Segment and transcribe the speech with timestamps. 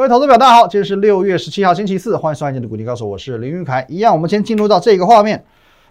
[0.00, 3.84] 各位投资表，大家好，今天是六月十七号，星期四，欢迎收看今的股评告诉我是林云凯。
[3.86, 5.44] 一样，我们先进入到这个画面。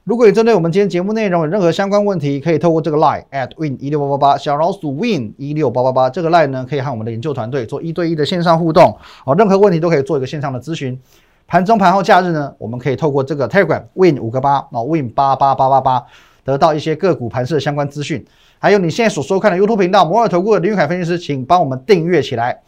[0.03, 8.97] 如果你针对我们今天节目内容有任何相关问题，可以透过这个 line at win 一六八八八小老鼠 win 一六八八八这个 line 呢，可以和我们的研究团队做一对一的线上互动。
[9.27, 10.99] 哦，任何问题都可以做一个线上的咨询。
[11.45, 16.03] 盘中、盘后、假日呢，我们可以透过这个 telegram win 五个八，哦 win 八八八八八，
[16.43, 18.25] 得到一些个股盘势的相关资讯。
[18.57, 22.59] 还有你现在所收看的 YouTube 频道摩尔投顾的林云凯分析师，请帮我们订阅起来。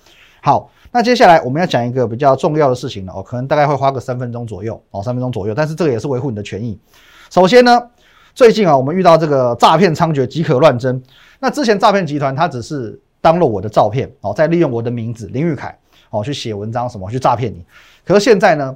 [0.43, 0.69] 好。
[0.93, 6.77] 那接下来我们要讲一个比较重要的事情了哦，可能大概会花个三分钟左右哦，三分钟左右，但是这个也是维护你的权益。
[7.29, 7.81] 首先呢，
[8.35, 11.01] 最近啊，我们遇到这个诈骗猖獗，即可乱真。
[11.39, 15.73] 那之前诈骗集团他只是当了我的照片哦，在利用我的名字林玉凯
[16.09, 17.65] 哦去写文章什么去诈骗你。
[18.05, 18.75] 可是现在呢，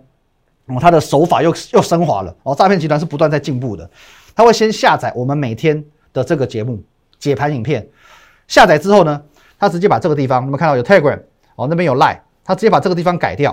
[0.68, 3.90] 哦，他的手法又又升华了哦，诈骗集团是不断在进步的。
[4.34, 6.82] 他会先下载我们每天的这个节目
[7.20, 7.86] 解盘影片，
[8.48, 9.22] 下载之后呢，
[9.60, 11.20] 他直接把这个地方，你们看到有 Telegram。
[11.56, 13.52] 哦，那边有赖，他直接把这个地方改掉，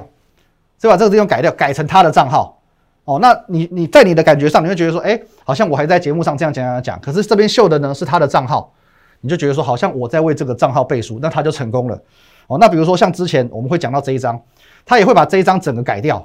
[0.78, 2.58] 直接把这个地方改掉，改成他的账号。
[3.04, 8.72] 哦，那你你在你的感觉上，你会觉得说，哎，好像我还在节目上这样讲讲讲，可是这边秀的呢是他的账号，
[9.20, 12.00] 你就觉得说，好像我在为这个账号背书，那他就成功了。
[12.46, 14.40] 哦，那比如说像之前我们会讲到这一张，
[14.86, 16.24] 他也会把这一张整个改掉。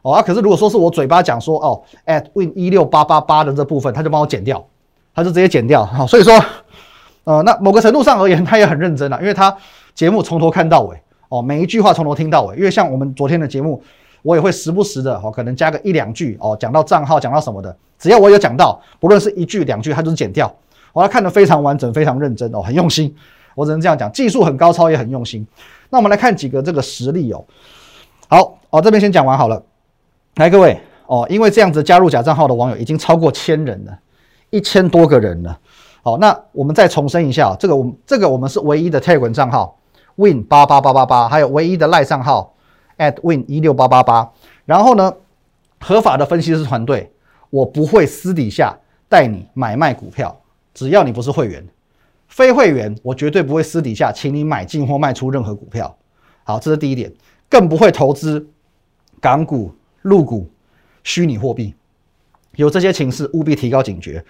[0.00, 4.66] 哦，啊，可是如果说是我嘴巴讲说，哦，at win 一六八八八的这部分，他就帮我剪掉，
[5.14, 5.84] 他就直接剪掉。
[5.84, 6.42] 好，所以说，
[7.24, 9.54] 呃，那某个程度上而言，他也很认真啊，因为他。
[10.00, 10.96] 节目从头看到尾
[11.28, 13.82] 哦，每一句话从头听到尾，因为像我们昨天的节目，
[14.22, 20.50] 我也会时不时的哦，可能加个一两句哦，讲到账号，讲到什么的，只要我有讲到，不论是一句两句，它就是剪掉。
[20.94, 23.14] 我要看得非常完整，非常认真哦，很用心。
[23.54, 25.46] 我只能这样讲，技术很高超，也很用心。
[25.90, 27.44] 那我们来看几个这个实例哦。
[28.26, 29.62] 好哦，这边先讲完好了。
[30.36, 33.98] 来，各位哦，因为这样子加入假账号的网友已经超过千人了，
[34.48, 35.58] 一千多个人了。
[36.02, 39.76] 好，那我们再重申一下，这个我们这个我们是唯一的 Telegram 账号。
[40.20, 42.54] Win 八八八八八，还有唯一的赖账号
[42.98, 44.30] at win 一六八八八。
[44.66, 45.14] 然后呢，
[45.80, 47.10] 合法的分析师团队，
[47.48, 48.78] 我不会私底下
[49.08, 50.38] 带你买卖股票，
[50.74, 51.66] 只要你不是会员。
[52.28, 55.96] 非会员，我绝对不会私底下请你买进或卖出任何股票。
[56.44, 57.12] 好，这是第一点，
[57.48, 58.46] 更不会投资
[59.20, 60.48] 港股、陆股、
[61.02, 61.74] 虚拟货币。
[62.54, 64.24] 有这些情势，务必提高警觉。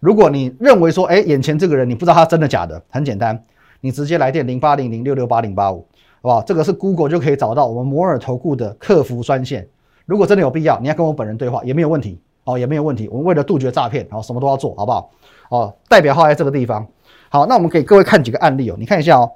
[0.00, 3.42] 如果你认为说，哎，眼前这个人你不知道他真的假的，很简单。
[3.86, 5.86] 你直接来电零八零零六六八零八五，
[6.20, 6.42] 好不好？
[6.42, 9.68] 这个是 Google 就可以找到我们摩尔投顾的客服专线。
[10.06, 13.08] 如果真的有必要，你要跟我本人对话也没有问题哦，也没有问题。
[13.12, 15.10] 我们为了杜绝诈骗，然后什么都要做好不好？
[15.50, 16.84] 哦，代表号在这个地方。
[17.28, 19.30] 好，那我们给各位看几个案例哦，你看一下哦。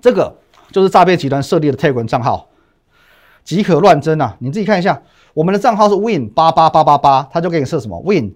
[0.00, 0.34] 这个
[0.70, 2.48] 就是诈骗集团设立的 Telegram 账号，
[3.44, 4.36] 即可乱真啊！
[4.38, 5.02] 你自己看一下，
[5.34, 8.34] 我们的账号是 Win 八八八八八，他就给你设什么 Win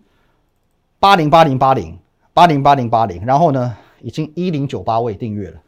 [1.00, 1.98] 八零八零八零
[2.34, 3.74] 八零八零八零，然后呢？
[4.00, 5.60] 已经一零九八位订阅了，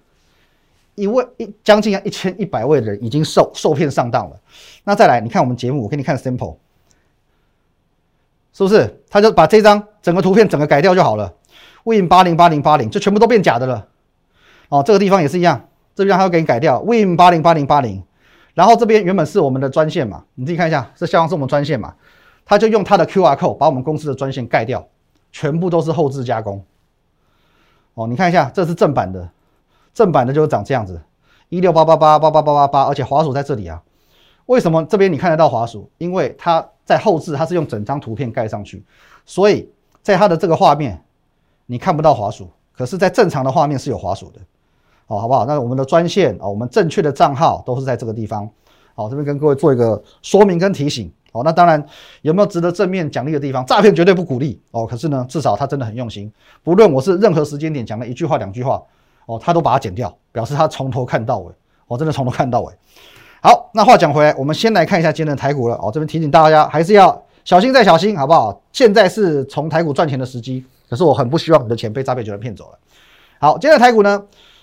[0.95, 4.41] 一位一将近要一千一百位的人已经受受骗上当了。
[4.85, 6.57] 那再来，你看我们节目，我给你看 sample，
[8.53, 9.03] 是不是？
[9.09, 11.33] 他就把这张整个图片整个改掉就好了
[11.85, 13.87] ，win 八零八零八零就全部都变假的了。
[14.69, 18.03] 哦，这个地方也是一样，这边还要给你改掉，win 八零八零八零。
[18.55, 21.95] 然后这边原本是我们的专线嘛，你自己看一下，这下方是我们专线嘛，
[22.45, 24.85] 他就用他的 QR code 把我们公司的专线盖掉，
[25.31, 26.65] 全部都是后置加工。
[27.99, 29.29] 哦，你看一下，这是正版的，
[29.93, 31.03] 正版的就是长这样子，
[31.49, 33.83] 一六八八八八八八八八，而且滑鼠在这里啊。
[34.47, 35.91] 为什么这边你看得到滑鼠？
[35.99, 38.85] 因为它在后置，它是用整张图片盖上去，
[39.27, 39.69] 所以
[40.01, 41.03] 在它的这个画面
[41.67, 44.39] 你看不到滑鼠，可是，在正常的画面是有滑鼠的。
[45.09, 45.45] 哦，好不好？
[45.45, 48.49] 那我们的专线啊，我们正确的账号都是在这个地方。
[48.99, 51.09] 好，这边跟各位做一个说明跟提醒。
[51.31, 51.81] 好，那当然
[52.23, 53.65] 有没有值得正面奖励的地方？
[53.65, 54.85] 诈骗绝对不鼓励哦。
[54.85, 56.29] 可是呢，至少他真的很用心。
[56.65, 58.83] 不论我是任何时间点讲了一句话、两句话，
[59.27, 61.53] 哦，他都把它剪掉，表示他从头看到尾。
[61.87, 62.75] 哦，真的从头看到尾。
[63.41, 65.77] 好，那话讲回来，我们先来看一下今天的台股了。
[65.77, 68.61] 哦，这边提醒大家还是要小心再小心，好不好？
[68.73, 72.79] 现在是从台股赚钱的时机，可是我很不希望你的钱被诈骗集团骗走了。
[73.39, 74.21] 好，今天的台股呢，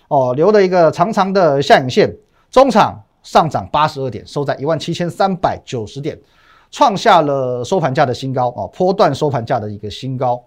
[0.10, 2.14] 哦，留了一个长长的下影线，
[2.52, 6.18] 中场上涨八十二点，收在一万七千三百九十点。
[6.72, 10.44] 创下了收盘价的新高啊，波段收盘价的一个新高。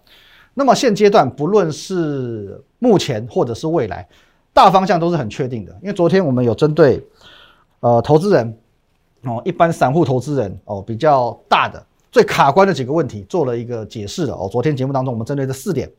[0.52, 4.06] 那么现阶段，不论是目前或者是未来，
[4.52, 5.72] 大方向都是很确定的。
[5.80, 7.02] 因为昨天我们有针对
[7.80, 8.58] 呃投资人
[9.22, 11.82] 哦，一般散户投资人哦比较大的
[12.12, 14.48] 最卡关的几个问题做了一个解释的哦。
[14.52, 15.90] 昨天节目当中，我们针对这四点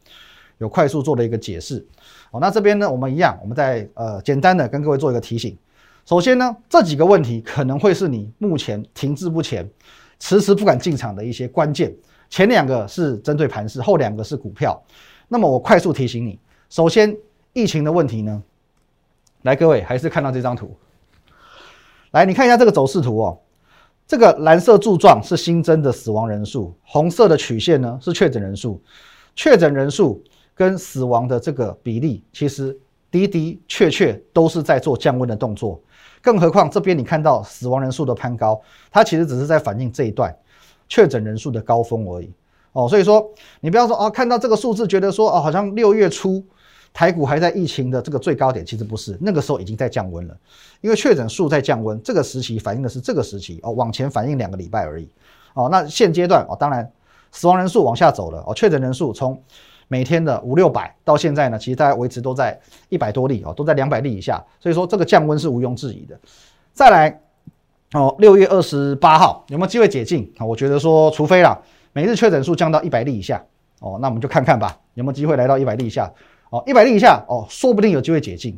[0.60, 1.84] 有快速做了一个解释
[2.30, 2.40] 哦。
[2.40, 5.58] 那这边呢，我们一样，我们在呃简单的跟各位做一个提醒。
[6.10, 9.70] 首先呢，这几个问题可能会是你目前停滞不前。
[10.18, 11.96] 迟迟不敢进场的一些关键，
[12.32, 14.84] 前两个是针对盘势，后两个是股票。
[15.28, 17.16] 那么我快速提醒你，首先
[17.54, 18.42] 疫情的问题呢，
[19.44, 20.76] 来各位还是看到这张图，
[22.10, 23.40] 来，你看一下这个走势图哦，
[24.08, 28.82] 这个蓝色柱状是新增的死亡人数，红色的曲线呢是确诊人数，
[29.36, 30.24] 确诊人数
[30.56, 32.76] 跟死亡的这个比例，其实
[33.12, 35.80] 的的确确都是在做降温的动作。
[36.22, 38.60] 更何况这边你看到死亡人数的攀高，
[38.92, 40.36] 它其实只是在反映这一段
[40.88, 42.32] 确诊人数的高峰而已
[42.74, 42.88] 哦。
[42.88, 43.30] 所以说，
[43.62, 46.44] 你不要说啊，看到这个数字觉得说哦，好像六月初
[46.94, 50.36] 台股还在疫情的这个最高点，其实不是，那个时候已经在降温了。
[50.82, 55.08] 因为确诊数在降温，这个时期反映的是这个时期哦，往前反映两个礼拜而已
[55.54, 55.70] 哦。
[55.72, 56.92] 那现阶段哦，当然
[57.32, 59.40] 死亡人数往下走了哦，确诊人数从
[59.90, 62.58] 每天的五六百，到现在呢，其实大家维持都在
[62.88, 66.18] 一百多例哦，都在两百例以下，所以说这个降温是毋庸置疑的。
[66.72, 67.20] 再来
[67.94, 70.46] 哦，六月二十八号有没有机会解禁啊？
[70.46, 71.60] 我觉得说，除非啦，
[71.92, 73.44] 每日确诊数降到一百例以下
[73.80, 76.14] 哦，那我们就看看吧，有没有机会来到一百例以下
[76.52, 78.58] 哦，一百例以下哦，说不定有机会解禁。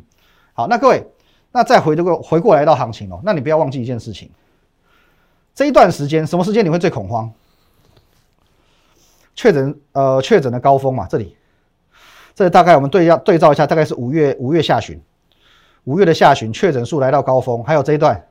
[0.52, 1.02] 好，那各位，
[1.50, 4.30] 那再回这个回过来到行情哦，那你不要忘记一件事情，
[5.54, 7.32] 这一段时间什么时间你会最恐慌？
[9.34, 11.36] 确诊呃确诊的高峰嘛，这里，
[12.34, 15.00] 这大概我们对要对照一下，大概是五月五月下旬，
[15.84, 18.28] 五月的下旬确诊数来到高峰，还有这一段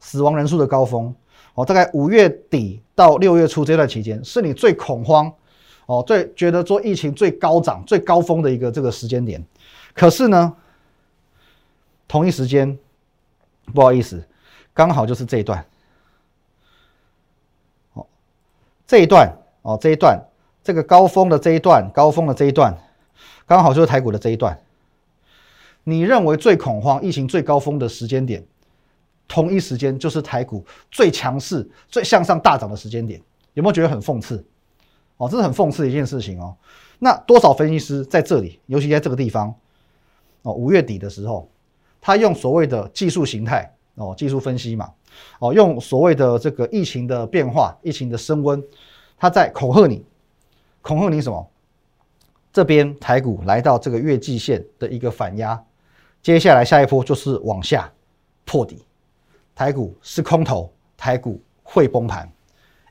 [0.00, 1.14] 死亡人数的高峰。
[1.54, 5.32] 哦，大概五月底到六月初这段期间是你最恐慌
[5.86, 9.40] 哦，最觉得做疫情最高涨最高峰的一个这个时间点，
[9.94, 10.56] 可是呢，
[12.08, 12.76] 同一时间
[13.72, 14.20] 不好意思，
[14.72, 15.64] 刚好就是这一段，
[17.92, 18.04] 哦，
[18.86, 19.32] 这一段。
[19.64, 20.22] 哦，这一段
[20.62, 22.76] 这个高峰的这一段，高峰的这一段，
[23.46, 24.58] 刚好就是台股的这一段。
[25.84, 28.44] 你认为最恐慌、疫情最高峰的时间点，
[29.26, 33.18] 同一时间就是台股最强势、最向上大涨的时间点，
[33.54, 34.44] 有没有觉得很讽刺？
[35.16, 36.54] 哦，这是很讽刺的一件事情哦。
[36.98, 39.54] 那多少分析师在这里，尤其在这个地方，
[40.42, 41.48] 哦，五月底的时候，
[42.02, 44.90] 他用所谓的技术形态哦，技术分析嘛，
[45.38, 48.62] 哦，用所谓的这个疫情的变化、疫情的升温。
[49.24, 50.04] 他在恐吓你，
[50.82, 51.48] 恐吓你什么？
[52.52, 55.58] 这边台股来到这个月季线的一个反压，
[56.20, 57.90] 接下来下一波就是往下
[58.44, 58.84] 破底，
[59.54, 62.30] 台股是空头，台股会崩盘。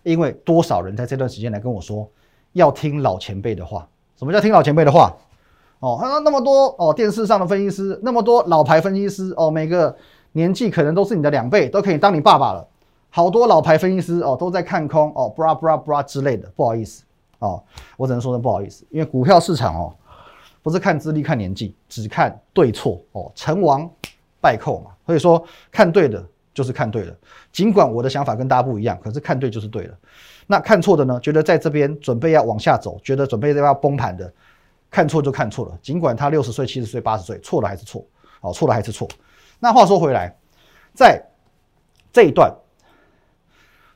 [0.02, 2.10] 因为多少人在这段时间来跟我说，
[2.54, 3.88] 要听老前辈的话。
[4.18, 5.16] 什么叫听老前辈的话？
[5.82, 9.96] 哦，那那么多哦，电视上的分析师，那么多老牌分析师哦，每个
[10.32, 12.68] 年纪可能都是你的两倍，都可以当你爸爸了。
[13.16, 17.04] 好多老牌分析师哦都在看空哦，bra bra bra 之类的，不好意思
[17.38, 17.64] 哦，
[17.96, 19.96] 我只能说声不好意思，因为股票市场哦
[20.64, 23.88] 不是看资历看年纪，只看对错哦，成王
[24.42, 26.26] 败寇嘛，所以说看对的
[26.56, 27.16] 就是看对了，
[27.52, 29.96] 尽管我的想法跟大家不一样，可是看对就是对了。
[30.48, 34.34] 那看错的呢，觉得在这边准备要往下走，觉得准备要崩盘的，
[34.90, 38.04] 看错就看错了，尽管他六十岁、七十岁、八十岁，错了还是错
[38.42, 39.08] 哦，错了还是错。
[39.60, 40.36] 那话说回来，
[40.96, 41.24] 在
[42.12, 42.52] 这一段。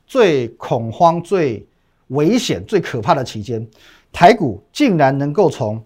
[0.08, 1.64] 最恐慌、最
[2.08, 3.64] 危险、最可怕的期间，
[4.10, 5.84] 台股竟然能够从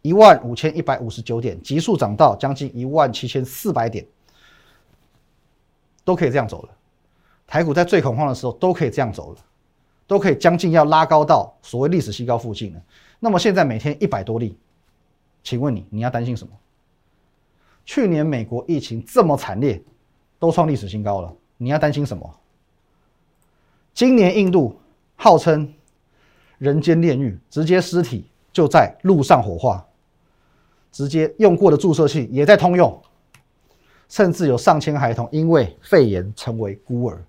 [0.00, 4.06] 一万五千一百五十九点急速涨到将近一万七千四百点，
[6.04, 6.68] 都可以这样走了。
[7.48, 9.38] 台股在最恐慌的时候都可以这样走了，
[10.06, 12.82] 都可以将近要拉高到所谓历史新高附近了。
[13.18, 14.56] 那么现在每天一百多例，
[15.42, 16.52] 请问你你要担心什么？
[17.84, 19.82] 去年美国疫情这么惨烈，
[20.38, 22.38] 都创历史新高了，你要担心什么？
[23.94, 24.76] 今年印度
[25.14, 25.72] 号称
[26.58, 29.86] 人间炼狱，直接尸体就在路上火化，
[30.90, 33.00] 直接用过的注射器也在通用，
[34.08, 37.24] 甚至有上千孩童因为肺炎成为孤儿。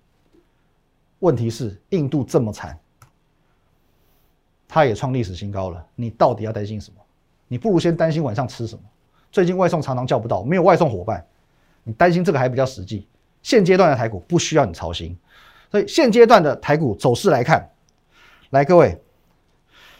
[1.19, 2.77] 问题是印度这么惨，
[4.67, 6.98] 他也创历史新高了，你到底要担心什么？
[7.48, 8.81] 你不如先担心晚上吃什么。
[9.31, 11.24] 最近外送常常叫不到，没有外送伙伴，
[11.84, 13.07] 你担心这个还比较实际。
[13.43, 15.15] 现阶段的台股不需要你操心。
[15.72, 17.69] 所以现阶段的台股走势来看，
[18.51, 19.01] 来各位，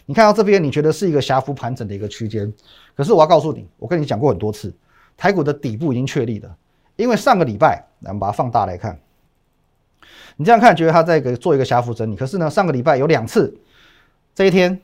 [0.06, 2.52] 你看到这边，你觉得是一个狭幅盘整的一个区间，
[2.94, 4.72] 可是我要告诉你，我跟你讲过很多次，
[5.16, 6.56] 台股的底部已经确立了。
[6.96, 8.98] 因为上个礼拜，我们把它放大来看，
[10.36, 13.54] 你这样看觉得它在一个做一个狭幅整理，可是呢，上个礼拜有两次，
[14.34, 14.80] 这一天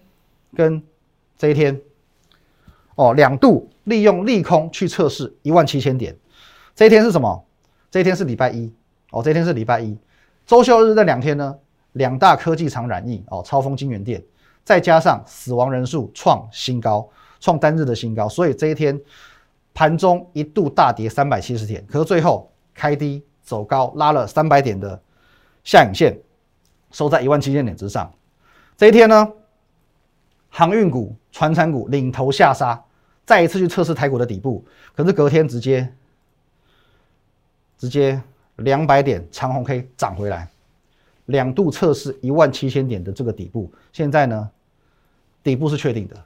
[0.55, 0.83] 跟
[1.39, 1.81] 这一天，
[2.97, 6.15] 哦，两度利用利空去测试一万七千点，
[6.75, 7.47] 这一天是什么？
[7.91, 8.71] 这一天是礼拜一，
[9.11, 9.97] 哦，这一天是礼拜一。
[10.47, 11.57] 周休日那两天呢，
[11.93, 14.23] 两大科技厂染疫哦，超风金源店，
[14.65, 17.09] 再加上死亡人数创新高，
[17.41, 19.01] 创单日的新高，所以这一天
[19.73, 25.01] 盘中一度大跌三百七十点，可是最后开低走高，拉了三百点的
[25.65, 26.19] 下影线，
[26.91, 28.13] 收在一万七千点之上。
[28.77, 29.33] 这一天呢，
[30.49, 32.85] 航运股、船产股领头下杀，
[33.25, 35.95] 再一次去测试台股的底部，可是隔天直接
[37.79, 38.21] 直接
[38.57, 40.49] 两百点长红 K 涨回来，
[41.27, 44.51] 两度测试一万七千点的这个底部，现在呢，
[45.43, 46.17] 底部是确定的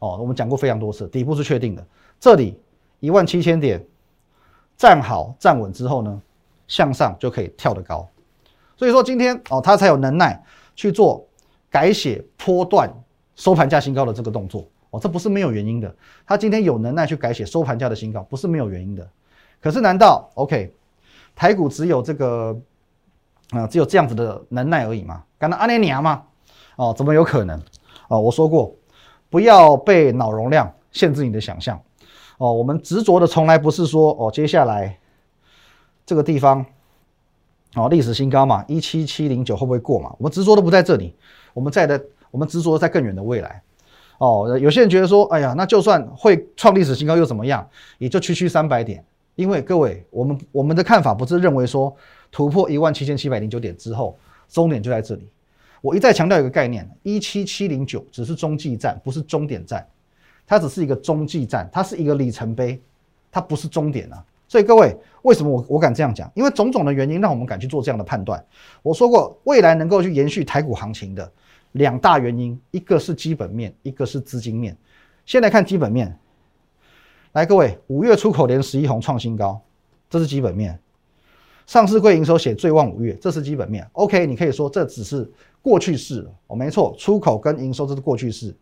[0.00, 0.18] 哦。
[0.20, 1.86] 我们讲过非常多次，底部是确定的。
[2.18, 2.58] 这里
[3.00, 3.84] 一万七千点
[4.76, 6.20] 站好站稳之后呢，
[6.66, 8.08] 向上就可以跳得高。
[8.76, 10.42] 所以说今天哦，他才有能耐
[10.74, 11.26] 去做
[11.70, 12.92] 改写波段
[13.36, 15.94] 收盘价新高的这个动作哦，这不是没有原因的。
[16.26, 19.08] 他今天有能耐去改写收盘价的新高，不是没有原因的。
[19.60, 20.72] 可是难道 OK？
[21.38, 22.58] 台股只有这个，
[23.50, 25.22] 啊，只有这样子的能耐而已嘛？
[25.38, 26.24] 干到阿尼亚吗？
[26.74, 27.56] 哦，怎么有可能？
[28.08, 28.74] 哦，我说过，
[29.30, 31.80] 不要被脑容量限制你的想象。
[32.38, 34.98] 哦，我们执着的从来不是说，哦，接下来
[36.04, 36.66] 这个地方，
[37.76, 40.12] 哦，历史新高嘛，一七七零九会不会过嘛？
[40.18, 41.14] 我们执着的不在这里，
[41.54, 43.62] 我们在的，我们执着在更远的未来。
[44.18, 47.64] 哦，有些人觉得说，哎呀，那就算会创历史新高又怎么样？
[47.98, 49.04] 也就区区三百点。
[49.38, 51.94] 因为各位，我们我们的看法不是认为说
[52.32, 54.18] 突破一万七千七百零九点之后
[54.48, 55.28] 终点就在这里。
[55.80, 59.86] 我一再强调一个概念：一七七零九只是中继站，不是终点站。
[60.44, 62.80] 它只是一个中继站，它是一个里程碑，
[63.30, 64.24] 它不是终点啊。
[64.48, 66.28] 所以各位，为什么我我敢这样讲？
[66.34, 68.44] 因为种种的原因让我们敢去做这样的判断。
[68.82, 71.30] 我说过，未来能够去延续台股行情的
[71.70, 74.76] 两大原因，一个是基本面，一个是资金面。
[75.24, 76.18] 先来看基本面。
[77.32, 79.60] 来，各位，五月出口连十一红创新高，
[80.08, 80.78] 这是基本面。
[81.66, 83.86] 上市柜营收写最旺五月，这是基本面。
[83.92, 85.30] OK，你可以说这只是
[85.60, 86.26] 过去式。
[86.46, 88.54] 哦，没错，出口跟营收这是过去式。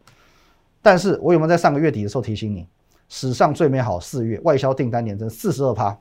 [0.83, 2.67] 但是我有没有在上个月底的时候提醒你，
[3.09, 5.97] 史上最美好四月外销订单年增四十二趴？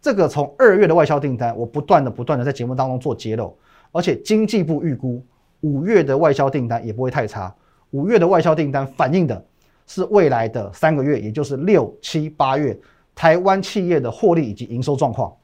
[0.00, 3.56] 这个从二月的外销订单，我不断的不断的在节目当中做揭露，
[3.92, 5.24] 而且经济部预估
[5.60, 7.54] 五月的外销订单也不会太差。
[7.92, 9.46] 五月的外销订单反映的。
[9.86, 12.78] 是未来的三个月，也就是六七八月，
[13.14, 15.34] 台湾企业的获利以及营收状况。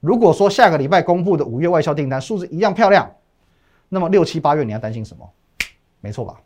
[0.00, 3.10] 如果说下个礼拜公布的五月外销订单数字一样漂亮，
[3.88, 5.28] 那么六七八月你要担心什么？
[6.00, 6.40] 没错吧？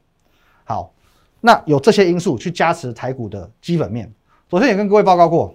[0.65, 0.93] 好，
[1.41, 4.11] 那有这些因素去加持台股的基本面。
[4.49, 5.55] 昨天也跟各位报告过，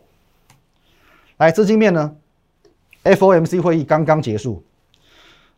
[1.37, 2.15] 来资金面呢
[3.03, 4.63] ，FOMC 会议刚刚结束，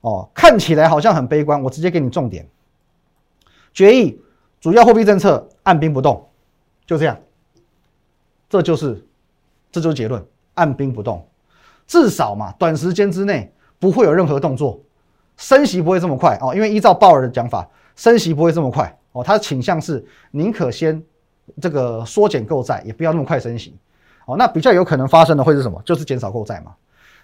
[0.01, 2.47] 哦，看起来好像很悲观，我直接给你重点，
[3.73, 4.19] 决议。
[4.59, 6.27] 主要货币政策按兵不动，
[6.85, 7.17] 就这样，
[8.49, 9.05] 这就是
[9.71, 10.23] 这就是结论，
[10.55, 11.25] 按兵不动，
[11.87, 14.79] 至少嘛，短时间之内不会有任何动作，
[15.37, 16.37] 升息不会这么快。
[16.41, 18.93] 哦，因为依照鲍尔的讲法，升息不会这么快。
[19.13, 21.01] 哦，他的倾向是宁可先
[21.61, 23.75] 这个缩减购债，也不要那么快升息。
[24.25, 25.81] 哦，那比较有可能发生的会是什么？
[25.83, 26.75] 就是减少购债嘛。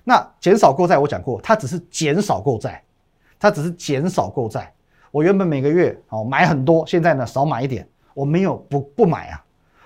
[0.04, 2.84] 那减少购债，我讲过，它只是减少购债，
[3.40, 4.74] 它只是减少购债。
[5.16, 9.42] 我原本每个月哦买很多，现在呢少买一点，我没有不不买啊。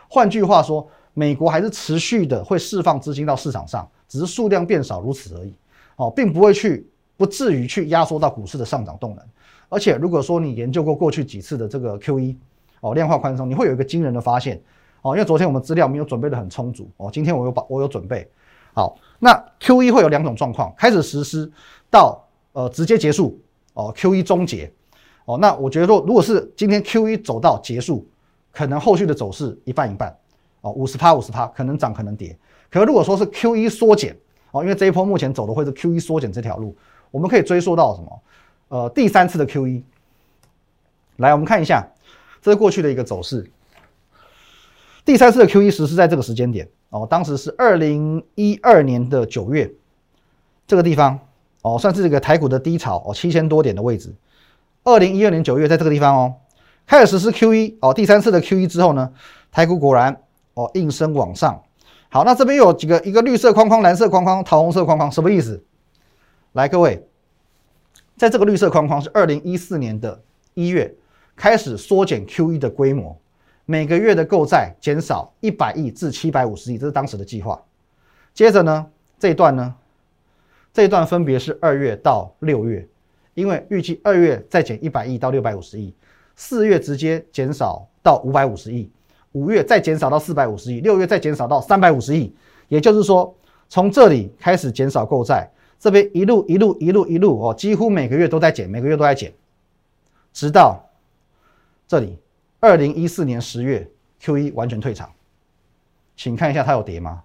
[0.08, 5.54] 换句话说，美国还是持续的会释放资金到市场上，只是数量变少如此而已
[5.98, 9.24] 哦，并不会去不至于去压缩到股市的上涨动能。
[9.70, 12.38] 而且如果说你研究过过去几次的这个 Q E
[12.82, 14.60] 哦量化宽松，你会有一个惊人的发现
[15.04, 18.28] 哦，因为昨天我们资料没有准备的很充足哦，今天我有把我有准备
[18.74, 18.98] 好。
[19.20, 21.52] 那 Q E 会有两种状况，开始实施
[21.92, 22.20] 到
[22.54, 23.40] 呃直接结束
[23.76, 24.74] 哦，Q E 终结。
[25.30, 28.04] 哦，那我觉得说，如果是今天 Q 一走到结束，
[28.52, 30.18] 可能后续的走势一半一半，
[30.62, 32.36] 哦，五十趴五十趴，可能涨可能跌。
[32.72, 34.18] 可如果说是 Q 一缩减，
[34.50, 36.76] 哦，因为这一波目前走的会是 Q 一缩减这条路，
[37.12, 38.22] 我们可以追溯到什么？
[38.70, 39.84] 呃，第三次的 Q 一。
[41.18, 41.88] 来，我们看一下，
[42.42, 43.48] 这是过去的一个走势。
[45.06, 49.72] 第三次的 Q 一实施在这个时间点，哦，当时是二零一二年的九月，
[50.66, 51.20] 这个地方，
[51.62, 54.12] 哦，算是这个台股的低潮，哦，七千多点的位置。
[54.84, 56.36] 二零一二年九月，在这个地方哦，
[56.88, 59.12] 开始实施 Q E 哦，第三次的 Q E 之后呢，
[59.52, 60.22] 台股果然
[60.54, 61.62] 哦应声往上。
[62.10, 65.64] 好，那这边有几个，一个绿色框框、蓝色框框、桃红色框框，什么意思？
[66.54, 67.08] 来，各位，
[68.18, 70.20] 在这个绿色框框是二零一四年的
[70.56, 70.92] 一月
[71.36, 73.16] 开始缩减 Q E 的规模，
[73.66, 77.62] 每个月的购债减少一百亿至七百五十亿，这是当时的计划。
[78.34, 78.88] 接着呢，
[79.20, 79.76] 这一段呢，
[80.74, 82.88] 这一段分别是二月到六月。
[83.40, 85.94] 因为预计二月再减一百亿到六百五十亿，
[86.36, 88.92] 四月直接减少到五百五十亿，
[89.32, 92.36] 五月再减少到四百五十亿，六月再减少到三百五十亿。
[92.68, 93.34] 也就是说，
[93.70, 99.34] 从这里开始减少购债，这边一路一路一路一路哦，几乎每个月都在减，每个月都在减，
[100.34, 100.84] 直到
[101.88, 102.20] 这里
[102.60, 105.10] 二零一四年十月 Q 一完全退场，
[106.18, 107.24] 请看一下它有跌吗？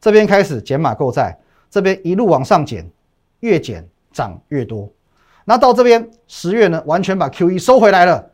[0.00, 1.38] 这边开始减码购债，
[1.70, 2.90] 这边一路往上减，
[3.38, 4.90] 越减涨越多。
[5.44, 8.30] 那到这边十月呢，完全把 Q E 收回来了，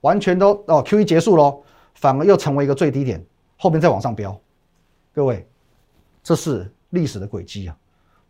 [0.00, 1.62] 完全都哦 Q E 结束喽，
[1.94, 3.24] 反而又成为一个最低点，
[3.56, 4.38] 后面再往上飙。
[5.14, 5.46] 各位，
[6.22, 7.76] 这是历史的轨迹啊！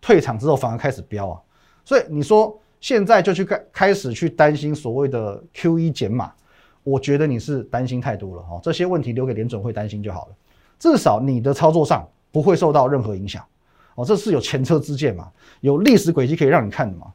[0.00, 1.40] 退场之后反而开始飙啊，
[1.84, 6.32] 所以你说现在就去开开始去担心所谓的 Q E 减码，
[6.84, 10.34] 我觉得你是担心太多了哈，这些问题留给联准会担心就好了，
[10.78, 13.44] 至少你的操作上不会受到任何影响
[13.96, 15.30] 哦，这是有前车之鉴嘛，
[15.60, 17.06] 有历史轨迹可以让你看的嘛，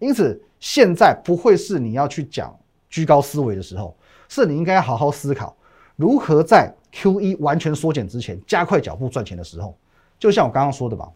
[0.00, 2.52] 因此现在不会是你要去讲
[2.88, 3.94] 居高思维的时候，
[4.28, 5.56] 是你应该好好思考
[5.94, 9.76] 如何在 Q E 完全缩减之前加快脚步赚钱的时候，
[10.18, 11.08] 就像我刚刚说的吧。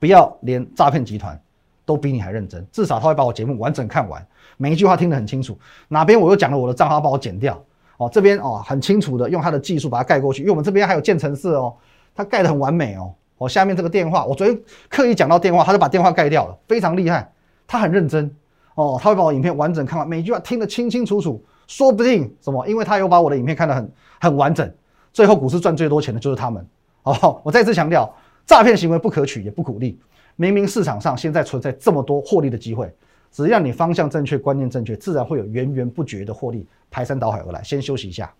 [0.00, 1.40] 不要连诈骗集团
[1.86, 4.26] 都比你还认真，至少他会把我节目完整看完，
[4.58, 5.56] 每一句话听得很清楚。
[5.88, 7.58] 哪边我又讲了我的账号，帮我剪掉
[7.96, 8.10] 哦。
[8.12, 11.74] 这边哦很清楚的用他的技术把它盖过去，因为我们这边还有建程式哦，
[12.14, 13.14] 他盖得很完美哦。
[13.38, 14.60] 哦，下面这个电话，我昨天
[14.90, 17.32] 刻意讲到电话，他就把电话盖掉了，非常厉害。
[17.66, 18.34] 他很认真
[18.74, 21.42] 哦，他会把我影片完整看完，每句话听得清清楚楚。
[21.66, 24.70] 说不定什么，因为他有把我的影片看得很很完整，
[25.12, 26.66] 最后股市赚最多钱的就是他们。
[27.04, 28.14] 哦，我再次强调。
[28.46, 29.98] 诈骗行为不可取，也不鼓励。
[30.36, 32.94] 明明市场上现在存在这么多获利的机会，
[33.32, 37.62] 只要你方向正确、观念正确，自然会有源源不绝的获利排山倒海而来。
[37.62, 38.30] 先休息一下。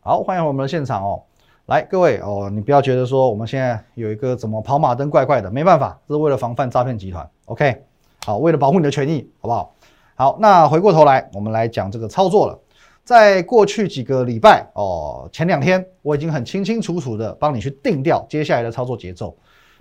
[0.00, 1.22] 好，欢迎我们的现场哦。
[1.66, 7.26] 来，各位哦，你不要觉得说我们现在有一个怎么跑马灯怪怪的，没办法，这是为了防范诈骗集团。
[7.46, 7.82] OK，
[8.26, 9.74] 好，为了保护你的权益，好不好？
[10.14, 12.60] 好，那回过头来，我们来讲这个操作了。
[13.02, 19.34] 在过去几个礼拜哦，前两天我已经很清清楚楚的帮你去定掉接下来的操作节奏。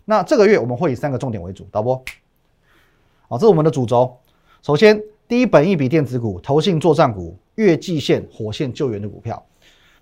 [0.06, 2.02] 那这个月我们会以三个重点为主，导播，
[3.28, 4.18] 好，这是我们的主轴。
[4.62, 9.46] 首先，第一本一笔电子股、投信作战股、月季线、火线救援的股票。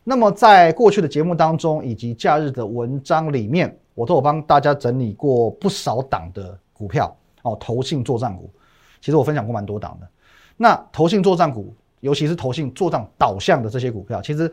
[0.03, 8.49] 那么在过去的节目当中以及假日的文章里面，我都有帮大家整理过不少档的股票哦，投信作战股。
[8.99, 10.07] 其实我分享过蛮多档的。
[10.57, 11.73] 那投信作战股。
[12.01, 14.51] 尤其是投信做账导向的这些股票，其实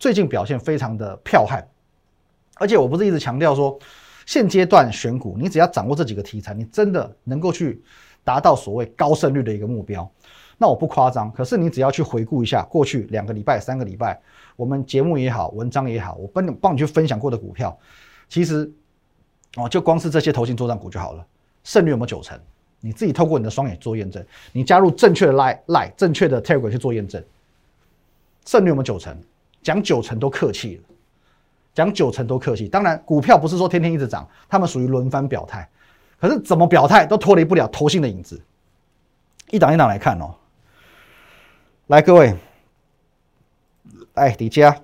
[0.00, 1.64] 最近表现非常的彪悍。
[2.56, 3.78] 而且我不是一直强调说，
[4.26, 7.80] 现阶段选股，你只要掌握这几个题材，你真的能够去
[8.24, 10.10] 达到所谓高胜率的一个目标。
[10.58, 14.20] 那我不夸张，可是你只要去回顾一下过去两个礼拜、三个礼拜，
[14.56, 17.78] 我们节目也好，文章也好，我帮你帮你去分享过的股票，
[18.28, 18.70] 其实
[19.56, 21.24] 哦，就光是这些投信做账股就好了，
[21.62, 22.38] 胜率有没有九成？
[22.80, 27.22] 你自己透过你的双眼做验证，你加入正确的 Lie Lie，正确的 telegram 去做验证，
[28.44, 29.16] 胜率有没有九成？
[29.62, 30.82] 讲九成都客气了，
[31.74, 32.68] 讲九成都客气。
[32.68, 35.68] 当然，股票不是说天天一直涨，他们属于轮番表态，
[36.20, 38.40] 可是怎么表态都脱离不了投信的影子。
[39.50, 40.32] 一档一档来看哦，
[41.88, 42.34] 来各位，
[44.12, 44.78] 哎，底加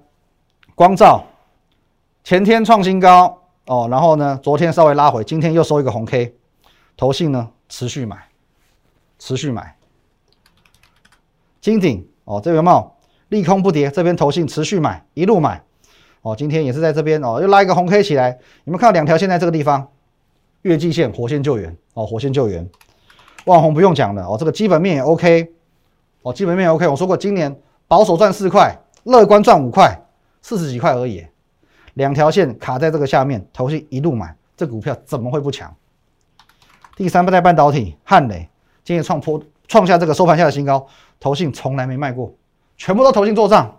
[0.75, 1.23] 光照，
[2.23, 6.35] 前天创新高哦，然后呢，昨天稍微拉回，今天又收一个红 K，
[6.97, 7.51] 投信呢？
[7.69, 8.29] 持续买，
[9.19, 9.77] 持续买，
[11.61, 12.97] 金鼎哦，这边帽
[13.29, 13.91] 利空不跌？
[13.91, 15.63] 这边投信持续买，一路买
[16.23, 16.35] 哦。
[16.35, 18.39] 今天也是在这边哦，又拉一个红 K 起来。
[18.65, 19.89] 你们看到两条线在这个地方？
[20.63, 22.67] 月季线，火线救援哦，火线救援。
[23.45, 25.53] 万红不用讲了哦，这个基本面也 OK
[26.25, 26.89] 哦，基本面 OK。
[26.89, 27.55] 我说过，今年
[27.87, 29.95] 保守赚四块，乐观赚五块，
[30.41, 31.25] 四十几块而已。
[31.93, 35.73] 两条线卡在这个下面，投信一路买，这股票怎么会不强？
[36.97, 38.49] 第三代半导体汉磊
[38.83, 40.87] 今天创破创下这个收盘下的新高，
[41.21, 42.33] 投信从来没卖过，
[42.79, 43.77] 全部都投信做账。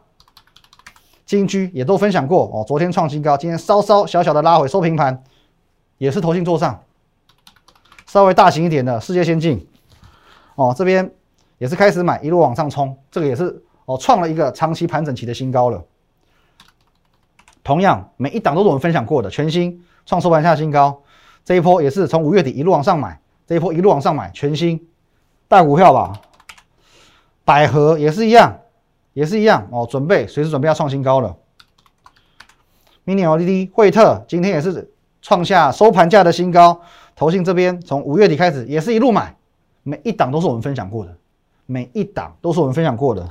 [1.26, 5.24] 金居也都分享过哦，昨天创新高，今天稍稍小小的拉回收平盘，
[5.98, 6.84] 也是投信做账。
[8.06, 9.68] 稍微大型一点的世界先进
[10.54, 11.12] 哦，这边
[11.58, 15.84] 也是开始买，一路往上冲，这个也是哦创了一个长期盘整期的新高了。
[17.64, 21.02] 同样每一档都是我们分享过的，全新创收盘下新高。
[21.44, 24.88] 这一波也是从五月底一路往上买，这一波一路往上买，全新
[25.48, 26.22] 大股票吧。
[27.44, 28.60] 百合也是一样，
[29.14, 31.36] 也是一样哦，准备随时准备要创新高了。
[33.06, 34.92] Mini LED 惠特今天也是
[35.22, 36.82] 创下收盘价的新高，
[37.16, 39.36] 投信这边从五月底开始也是一路买，
[39.84, 41.16] 每一档都是我们分享过的，
[41.66, 43.28] 每一档都是我们分享过的。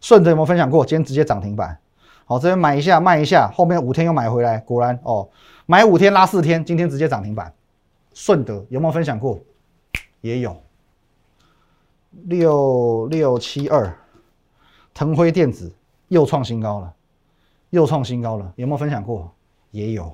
[0.00, 0.84] 顺德有没有分享过？
[0.84, 1.78] 今天直接涨停板。
[2.24, 5.28] 好，这边买一下卖一下，后面五天又买回来，果然哦。
[5.66, 7.52] 买五天拉四天，今天直接涨停板。
[8.14, 9.40] 顺德有没有分享过？
[10.20, 10.56] 也有。
[12.10, 13.94] 六六七二，
[14.94, 15.72] 腾辉电子
[16.08, 16.92] 又创新高了，
[17.70, 19.30] 又创新高了，有没有分享过？
[19.70, 20.10] 也有。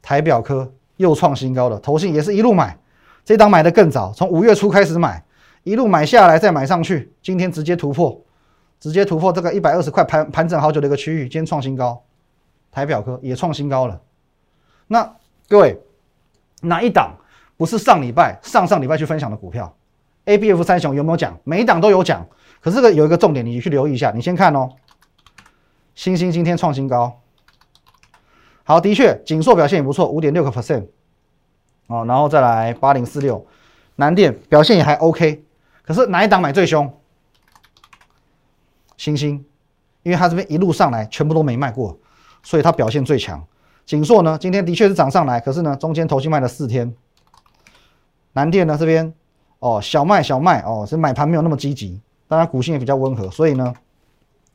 [0.00, 2.78] 台表科又创新高了，投信也是一路买，
[3.24, 5.22] 这档买的更早，从五月初开始买，
[5.64, 8.20] 一路买下来再买上去，今天直接突破，
[8.80, 12.02] 直接突破这个一百二十块盘盘整好久的一个区域，今天创新高。
[12.70, 14.00] 台表科也创新高了，
[14.86, 15.14] 那
[15.46, 15.78] 各位
[16.62, 17.14] 哪一档
[17.58, 19.76] 不是上礼拜、上上礼拜去分享的股票
[20.24, 21.38] ？A、B、F 三雄有没有讲？
[21.44, 22.26] 每一档都有讲，
[22.62, 24.10] 可是这个有一个重点，你去留意一下。
[24.12, 24.70] 你先看哦，
[25.94, 27.20] 星星今天创新高，
[28.64, 30.86] 好，的确，锦硕表现也不错，五点六个 percent。
[31.88, 33.46] 哦，然后再来八零四六，
[33.96, 35.44] 南电表现也还 OK。
[35.82, 36.92] 可是哪一档买最凶？
[38.96, 39.44] 星星，
[40.02, 41.98] 因为它这边一路上来全部都没卖过，
[42.42, 43.44] 所以它表现最强。
[43.84, 46.94] 锦硕呢，今天的确是涨上来，可是呢，中间头期卖了四天。
[48.32, 49.12] 南电呢这边，
[49.58, 53.74] 哦，小卖小卖哦，是买盘没有那么积极，当然股性也比较温和，所以呢，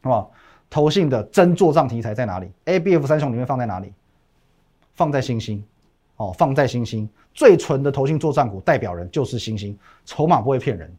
[0.01, 0.25] 是吧？
[0.69, 3.93] 投信的真做账题材在哪里？A、B、F 三雄里面放在哪里？
[4.95, 5.63] 放在星星，
[6.15, 10.91] 哦，放在星星，最纯的投信做账股代表人就是星星，筹码不会骗人，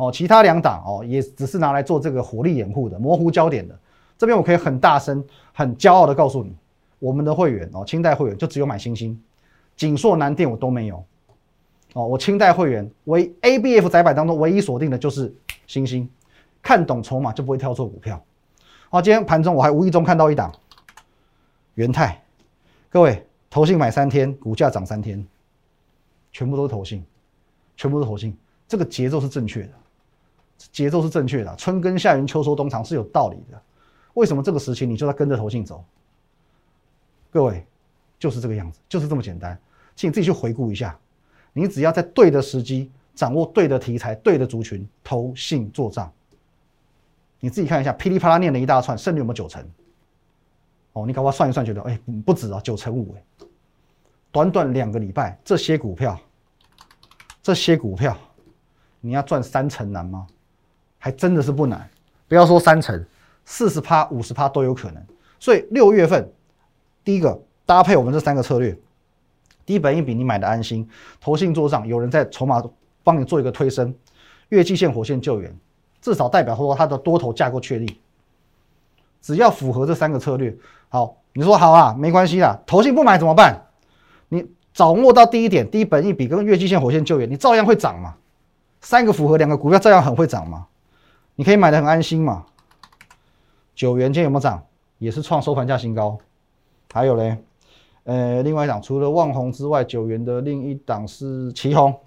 [0.00, 3.78] 哦，其他两档哦也只是拿来做这个火力掩护的，模糊焦点的。
[4.16, 6.56] 这边我可以很大声、很骄傲的告诉你，
[6.98, 9.22] 我们的会员哦，清代会员就只有买星星，
[9.76, 11.04] 锦硕、南电我都没有，
[11.92, 15.30] 哦，我清代会员唯 A、B、F 窄板当中唯一锁定的就是
[15.66, 16.08] 星星，
[16.62, 18.22] 看懂筹码就不会跳错股票。
[18.88, 20.50] 好，今天盘中我还无意中看到一档
[21.74, 22.22] 元泰，
[22.88, 25.22] 各位投信买三天，股价涨三天，
[26.32, 27.04] 全部都是投信，
[27.76, 28.34] 全部都是投信，
[28.66, 29.70] 这个节奏是正确的，
[30.72, 31.54] 节奏是正确的。
[31.56, 33.60] 春耕夏耘秋收冬藏是有道理的。
[34.14, 35.84] 为什么这个时期你就要跟着投信走？
[37.30, 37.64] 各位
[38.18, 39.58] 就是这个样子，就是这么简单。
[39.94, 40.98] 请你自己去回顾一下，
[41.52, 46.12] 你只要在对的时机，掌握对的题材、对的族群，投信做账。
[47.38, 49.64] 你自己看一下，噼里啪啦念了一大串，胜率有没有九成？
[50.92, 53.46] 哦，你赶快算一算，觉得哎不止啊，九成五哎！
[54.32, 56.18] 短短两个礼拜，这些股票，
[57.42, 58.16] 这些股票，
[59.00, 60.26] 你要赚三成难吗？
[61.00, 61.90] 还真的是不难。
[62.28, 63.04] 不要说三成，
[63.44, 65.02] 四十趴、五十趴都有可能。
[65.40, 66.30] 所以六月份，
[67.02, 68.78] 第一个搭配我们这三个策略，
[69.66, 70.88] 低本一比你买的安心，
[71.20, 72.62] 投信做账，有人在筹码
[73.02, 73.92] 帮你做一个推升，
[74.50, 75.52] 月季线、火线救援。
[76.00, 78.00] 至少代表说它的多头架构确立，
[79.20, 80.56] 只要符合这三个策略，
[80.88, 83.66] 好，你说好啊，没关系啦，投信不买怎么办？
[84.28, 88.14] 你掌握到第一点，低本一比跟月季线、火线救援，你照样会涨嘛。
[88.80, 90.66] 三个符合，两个股票照样很会涨嘛。
[91.40, 92.44] 你可以买的很安心嘛。
[93.74, 94.62] 九元今天有没有涨？
[94.98, 96.18] 也是创收盘价新高。
[96.92, 97.42] 还有嘞，
[98.04, 101.98] 呃，另外一档除了旺宏之外，九元的另一档是旗宏。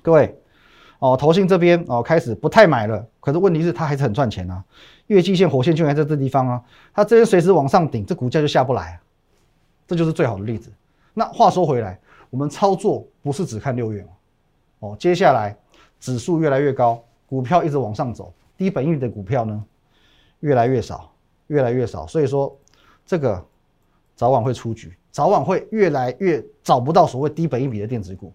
[0.00, 0.34] 各位。
[0.98, 4.64] 哦，投信这边哦开始不太买了，可是问题是它还是很赚钱啊。
[5.08, 8.98] 月季线、火线就还在这地方啊，它这边随时往上顶，这股价就下不来，
[9.86, 10.72] 这就是最好的例子。
[11.12, 12.00] 那话说回来，
[12.30, 14.08] 我们操作不是只看六月
[14.78, 15.54] 哦，接下来
[16.00, 19.64] 指数越来越高，股票一直往上走，低本益的股票呢
[20.40, 21.12] 越来越少，
[21.48, 22.56] 越来越少，所以说
[23.04, 23.44] 这个
[24.14, 28.32] 早晚会出局，早晚会越来越找不到所谓低本益比的电子股。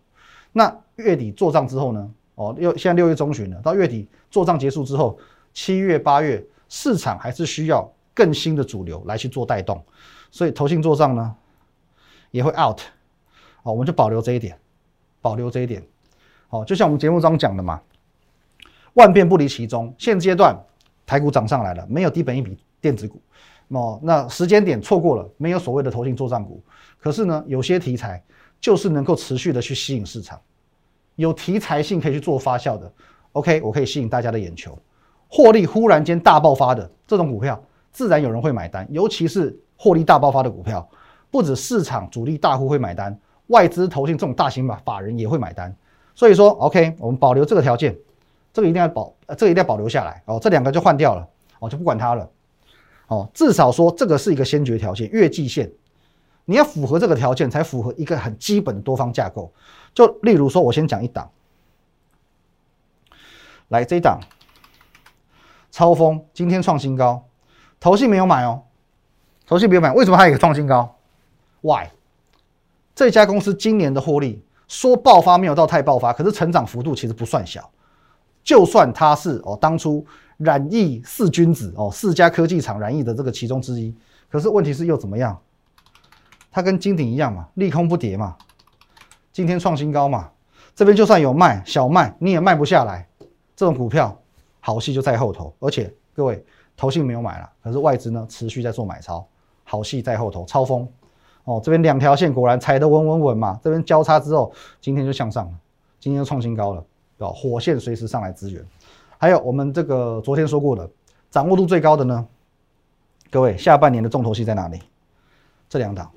[0.51, 2.11] 那月底做账之后呢？
[2.35, 5.17] 哦，六现在六月中旬了，到月底做账结束之后，
[5.53, 9.83] 七月八月市场还是需要更新的主流来去做带动，
[10.31, 11.35] 所以投信做账呢
[12.31, 12.79] 也会 out，
[13.63, 14.57] 哦，我们就保留这一点，
[15.21, 15.85] 保留这一点，
[16.49, 17.79] 哦，就像我们节目中讲的嘛，
[18.93, 20.55] 万变不离其宗，现阶段
[21.05, 23.21] 台股涨上来了，没有低本一笔电子股，
[23.69, 26.61] 哦，那时间点错过了，没有所谓的投信做账股，
[26.99, 28.21] 可是呢，有些题材
[28.59, 30.39] 就是能够持续的去吸引市场。
[31.15, 32.91] 有题材性可以去做发酵的
[33.33, 34.77] ，OK，我可以吸引大家的眼球，
[35.27, 38.87] 获利忽然间大爆发的这种股票，自然有人会买单。
[38.89, 40.89] 尤其是获利大爆发的股票，
[41.29, 43.15] 不止市场主力大户会买单，
[43.47, 45.75] 外资投信这种大型法法人也会买单。
[46.15, 47.95] 所以说，OK，我们保留这个条件，
[48.53, 50.39] 这个一定要保，这个一定要保留下来哦。
[50.41, 51.27] 这两个就换掉了
[51.59, 52.29] 哦，就不管它了
[53.07, 53.29] 哦。
[53.33, 55.71] 至少说这个是一个先决条件，月季线。
[56.45, 59.53] 你要符合这个条件，才符合一个很基本的多方架构。
[59.93, 61.29] 就例如说，我先讲一档，
[63.69, 64.19] 来这一档，
[65.69, 67.23] 超风今天创新高，
[67.79, 68.63] 投信没有买哦，
[69.45, 70.97] 投信没有买，为什么它也创新高
[71.61, 71.87] ？Why？
[72.95, 77.69] 这家公司今年的获利说爆发没有到太爆发，可是成长幅度其实不算小。
[78.43, 80.05] 就算它是哦当初
[80.37, 83.95] 染疫四君子哦四家科技厂染疫的这个其中之一，
[84.29, 85.37] 可是问题是又怎么样？
[86.51, 88.35] 它跟金鼎一样嘛，利空不跌嘛，
[89.31, 90.29] 今天创新高嘛，
[90.75, 93.07] 这边就算有卖小卖，你也卖不下来。
[93.55, 94.19] 这种股票
[94.59, 96.43] 好戏就在后头，而且各位
[96.75, 99.25] 投信没有买了，可是外资呢持续在做买超，
[99.63, 100.87] 好戏在后头，超风
[101.43, 104.51] 哦，这边两条线果然踩得稳稳稳嘛，这边交叉之后，
[104.81, 105.53] 今天就向上了，
[105.99, 106.83] 今天就创新高了，
[107.27, 108.63] 哦，火线随时上来支援。
[109.17, 110.89] 还有我们这个昨天说过的，
[111.29, 112.27] 掌握度最高的呢，
[113.29, 114.79] 各位下半年的重头戏在哪里？
[115.69, 116.11] 这两档。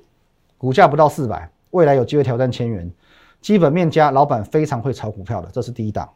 [0.57, 2.91] 股价不到四百，未来有机会挑战千元，
[3.41, 6.09] 基本面加老板非常会炒股票的，这是第一档。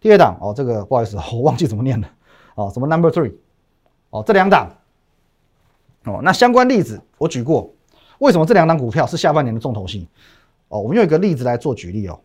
[0.00, 2.08] 第二档哦，这个不好意思， 我忘记怎么念了
[2.56, 3.32] 哦，什么 number three
[4.10, 4.68] 哦，这两档
[6.04, 7.72] 哦，那相关例子我举过，
[8.18, 10.06] 为什么这两档股票是下半年的重头戏？
[10.68, 12.20] 哦，我们用一个例子来做举例哦。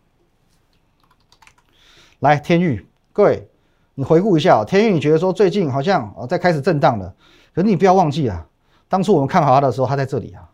[2.24, 2.82] 来，天域，
[3.12, 3.46] 各位，
[3.94, 7.14] 你回顾一下，天域，你觉得说最近好像哦在开始震荡了，
[7.52, 8.48] 可是你不要忘记啊，
[8.88, 10.50] 当初我们看好它的时候，它在这里啊，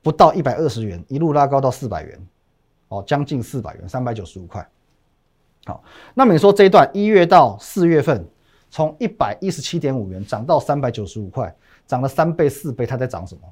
[0.00, 2.18] 不到一百二十元，一路拉高到四百元，
[2.88, 4.66] 哦，将近四百元，三百九十五块。
[5.66, 8.26] 好，那么你说这一段一月到四月份，
[8.70, 11.54] 从一百一十七点五元涨到三百九十五块，
[11.86, 13.42] 涨了三倍四倍，它在涨什么？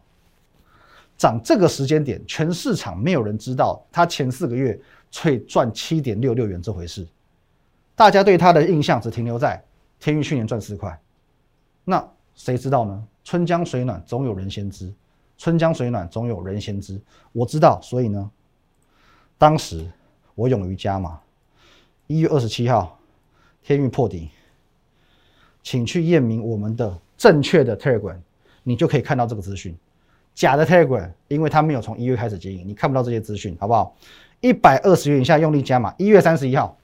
[1.19, 4.81] 涨这个时间点，全市场没有人知道它前四个月
[5.13, 7.07] 会赚七点六六元这回事，
[7.99, 9.61] 大家对它的印象只停留在
[9.99, 10.97] 天域去年赚四块，
[11.85, 13.05] 那谁知道呢？
[13.25, 14.95] 春江水暖总有人先知，
[15.37, 17.01] 春江水暖总有人先知，
[17.33, 18.31] 我知道，所以呢，
[19.37, 19.85] 当时
[20.37, 21.19] 我勇于加码。
[22.07, 22.97] 一月二十七号，
[23.65, 24.31] 天域破底，
[25.65, 28.21] 请去验明我们的正确的 Telegram，
[28.63, 29.77] 你就可以看到这个资讯。
[30.37, 33.97] 假的 Telegram，因为它没有从一月开始接应，你看不到这些资讯，好不好？
[34.41, 35.93] 一百二十元以下用力加码。
[35.99, 36.78] 一月三十一号，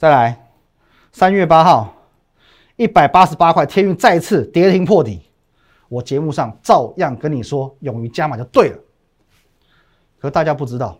[0.00, 0.48] 再来，
[1.12, 1.94] 三月八号，
[2.76, 5.20] 一百八十八块，天运再次跌停破底，
[5.90, 8.78] 我节目上照样跟你说，勇于加码就对了。
[10.18, 10.96] 可大家不知道。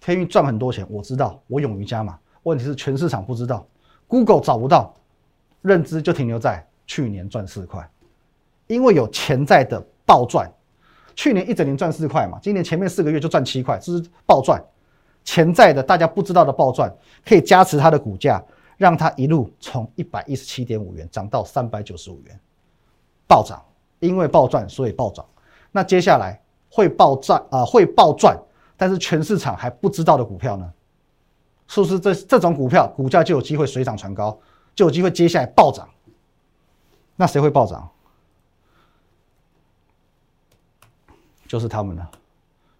[0.00, 2.18] 天运赚很多钱，我知道，我勇于加码。
[2.42, 3.66] 问题是全市场不知道
[4.06, 4.94] ，Google 找不到，
[5.62, 7.90] 认知就停留在去年赚四块，
[8.66, 10.46] 因为有潜在的暴赚。
[11.14, 14.62] 去年一整年赚四块嘛，今年前面四个月就赚七块，这是暴赚。
[15.26, 16.90] 潜在的大家不知道的暴赚，
[17.22, 18.42] 可以加持它的股价，
[18.78, 22.40] 让它一路从一百一十七点五元涨到三百九十五元，
[23.28, 23.62] 暴涨。
[23.98, 25.24] 因为暴赚，所以暴涨。
[25.72, 28.38] 那接下来会暴赚啊，会暴赚。
[28.76, 30.70] 但是全市场还不知道的股票呢，
[31.66, 34.38] 是不是这这种股票股价就有机会水涨船高，
[34.74, 35.88] 就有机会接下来暴涨？
[37.16, 37.88] 那谁会暴涨？
[41.48, 42.10] 就是他们了，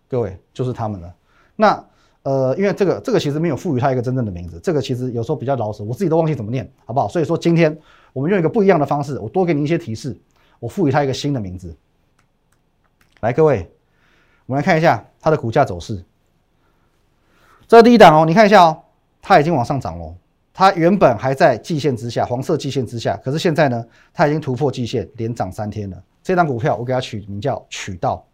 [0.06, 1.14] 各位，就是他们了。
[1.56, 1.82] 那
[2.26, 7.06] 呃，因为这个这个其实没有赋予它一个真正的名字，这个其实有时候比较老实，我自己都忘记怎么念，好不好？
[7.06, 7.78] 所以说今天
[8.12, 10.16] 我们用一个不一样的方式，我多给你一些提示，
[10.58, 11.72] 我赋予它一个新的名字。
[13.20, 13.70] 来，各位。
[14.46, 16.04] 我们来看一下它的股价走势。
[17.68, 18.82] 这第一档哦，你看一下哦，
[19.22, 20.12] 它已经往上涨了。
[20.52, 26.02] 它原本还在季线之下，黄色季线之下，可是现在呢，它已经突破季线，连涨三天了。
[26.24, 28.26] 这张股票我给它取名叫“渠道”，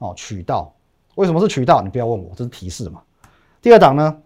[0.00, 0.74] 哦，渠道。
[1.16, 1.82] 为什么是渠道？
[1.82, 3.02] 你不要问我，这是提示嘛。
[3.60, 4.22] 第二档呢？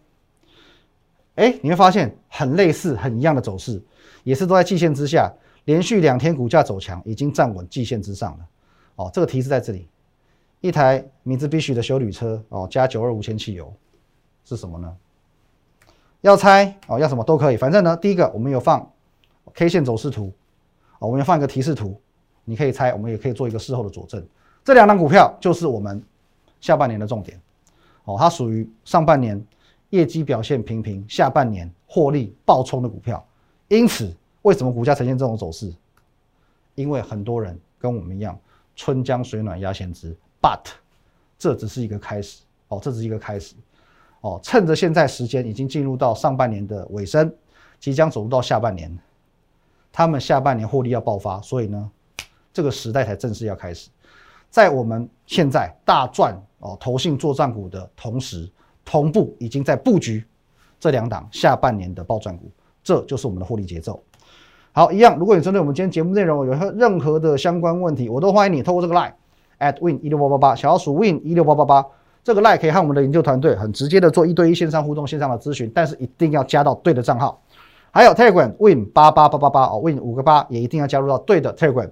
[1.37, 3.83] 哎，你会发现很类似、很一样的走势，
[4.23, 5.33] 也是都在季线之下，
[5.65, 8.47] 连续两天股价走强，已经站稳季线之上了。
[8.97, 9.89] 哦，这个提示在这里。
[10.61, 13.73] 一台名字必须的修旅车哦，加九二五千汽油
[14.45, 14.97] 是什么呢？
[16.21, 18.89] 要猜哦，要什么都可以，反正呢，第一个我们有放
[19.55, 20.33] K 线走势图
[21.01, 22.01] 哦，我们要放一个提示图，
[22.45, 24.25] 你可以猜，我们也可以做一个事后的佐证。
[24.63, 26.01] 这两档股票就是我们
[26.61, 27.41] 下半年的重点
[28.05, 29.43] 哦，它属于上半年
[29.91, 33.25] 业绩表现平平，下半年获利暴冲的股票。
[33.69, 35.73] 因此，为什么股价呈现这种走势？
[36.75, 38.39] 因为很多人跟我们一样，
[38.75, 40.17] 春江水暖鸭先知。
[40.41, 40.61] But，
[41.39, 43.55] 这只是一个开始哦，这只是一个开始
[44.23, 44.41] 哦。
[44.43, 47.33] 趁着现在时间已经进入到上半年的尾声，
[47.79, 48.99] 即将走入到下半年，
[49.93, 51.91] 他们下半年获利要爆发，所以呢，
[52.53, 53.89] 这个时代才正式要开始。
[54.51, 58.51] 在我们现在大赚哦，投信做账股的同时，
[58.85, 60.25] 同步已经在布局
[60.81, 62.51] 这两档下半年的爆赚股，
[62.83, 64.03] 这就是我们的获利节奏。
[64.73, 69.13] 好，一样，如果你针对我们今天节目内容有任何的相关问题，我都欢迎你透过这个 line。
[69.59, 71.87] at win 一六八八八小老鼠 win 一六八八八，
[72.25, 77.41] 这个 line 可以和我们的研究团队很直接的做一对一线上互动、线上的咨询，但是一定要加到对的账号。
[77.93, 81.91] 还有 telegram win 八八八八八哦，win 五个八也一定要加入到对的 telegram。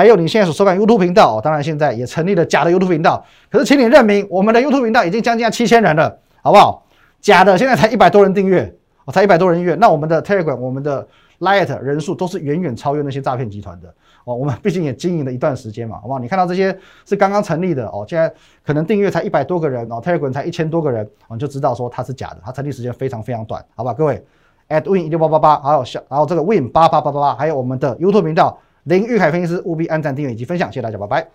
[0.00, 6.86] 还有你现在所收看 YouTube 频道哦，当然现在也成立了假的 YouTube 频道，可是请你认明，我们的 YouTube 频道已经将近七千人了，好不好？
[7.20, 11.06] 假的现在才一百多人订阅，哦，才一百多人订阅，那我们的 telegram 我们的
[11.40, 13.94] light 人数都是远远超越那些诈骗集团的。
[14.24, 16.18] 哦，我们毕竟也经营了一段时间嘛，好不好？
[16.18, 18.32] 你看到这些是刚刚成立的哦，现在
[18.64, 23.92] 可能订阅才一百多个人哦，Telegram 才一千多个人，我们就知道说它是假的，它成立时间非常非常短，好吧？
[23.92, 24.24] 各位
[24.70, 31.28] ，at win 一六八八八，还有小，然后这个 win 八八八八八，还有我们的 YouTube 频道林玉凯分析师，务必按赞、订阅以及分享，谢谢大家，拜拜。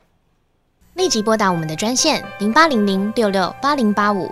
[0.95, 4.31] 立即拨打我们的专线零八零零六六八零八五